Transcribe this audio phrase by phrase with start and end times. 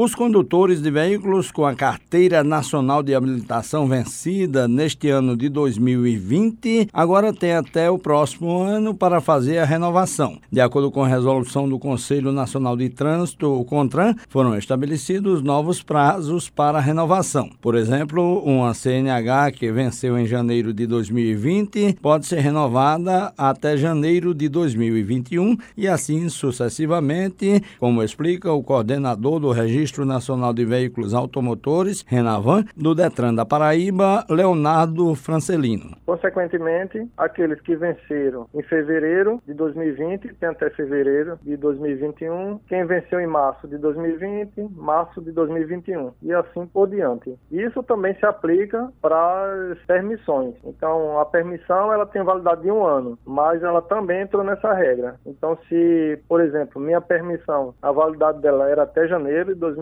[0.00, 6.88] Os condutores de veículos com a carteira nacional de habilitação vencida neste ano de 2020
[6.92, 10.38] agora têm até o próximo ano para fazer a renovação.
[10.52, 15.82] De acordo com a resolução do Conselho Nacional de Trânsito, o CONTRAN, foram estabelecidos novos
[15.82, 17.50] prazos para a renovação.
[17.60, 24.32] Por exemplo, uma CNH que venceu em janeiro de 2020 pode ser renovada até janeiro
[24.32, 31.14] de 2021 e assim sucessivamente, como explica o coordenador do registro Registro Nacional de Veículos
[31.14, 35.96] Automotores, Renavan, do Detran da Paraíba, Leonardo Francelino.
[36.04, 43.18] Consequentemente, aqueles que venceram em fevereiro de 2020 tem até fevereiro de 2021, quem venceu
[43.18, 47.34] em março de 2020, março de 2021 e assim por diante.
[47.50, 50.54] Isso também se aplica para as permissões.
[50.64, 55.14] Então, a permissão ela tem validade de um ano, mas ela também entrou nessa regra.
[55.24, 59.77] Então, se, por exemplo, minha permissão, a validade dela era até janeiro de 2020,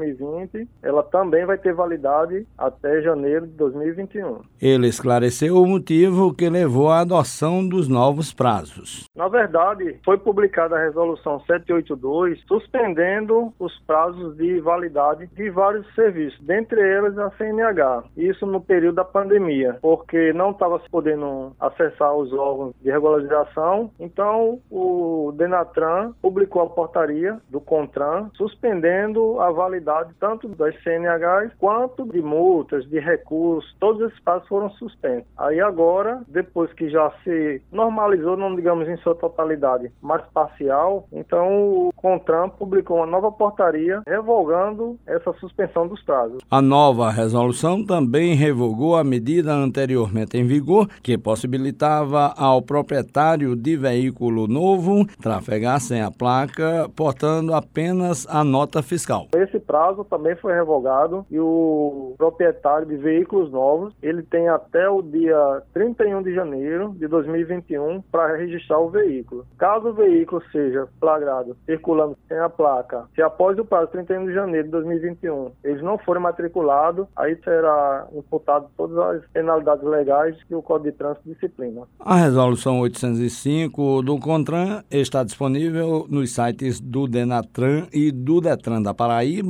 [0.83, 4.41] ela também vai ter validade até janeiro de 2021.
[4.61, 9.05] Ele esclareceu o motivo que levou à adoção dos novos prazos.
[9.15, 16.39] Na verdade, foi publicada a resolução 782 suspendendo os prazos de validade de vários serviços,
[16.41, 18.05] dentre eles a CNH.
[18.17, 23.91] Isso no período da pandemia, porque não estava se podendo acessar os órgãos de regularização.
[23.99, 29.76] Então, o Denatran publicou a portaria do CONTRAN suspendendo a validade
[30.19, 35.29] tanto das CNHs quanto de multas, de recursos, todos esses passos foram suspensos.
[35.37, 41.47] Aí agora, depois que já se normalizou, não digamos em sua totalidade, mas parcial, então
[41.49, 46.39] o CONTRAN publicou uma nova portaria revogando essa suspensão dos prazos.
[46.51, 53.77] A nova resolução também revogou a medida anteriormente em vigor que possibilitava ao proprietário de
[53.77, 59.29] veículo novo trafegar sem a placa, portando apenas a nota fiscal.
[59.35, 65.03] Esse prazo também foi revogado e o proprietário de veículos novos, ele tem até o
[65.03, 69.47] dia 31 de janeiro de 2021 para registrar o veículo.
[69.59, 74.35] Caso o veículo seja flagrado circulando sem a placa, se após o prazo 31 de
[74.35, 80.55] janeiro de 2021 eles não forem matriculados, aí será imputado todas as penalidades legais que
[80.55, 81.83] o Código de Trânsito disciplina.
[82.01, 88.95] A resolução 805 do CONTRAN está disponível nos sites do Denatran e do Detran da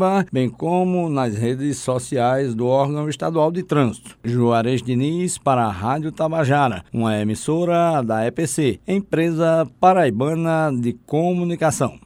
[0.07, 4.17] Paraíba bem como nas redes sociais do órgão estadual de trânsito.
[4.25, 11.99] Juarez Diniz para a Rádio Tabajara, uma emissora da EPC, empresa paraibana de comunicação.